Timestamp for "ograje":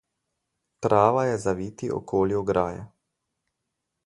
2.43-2.85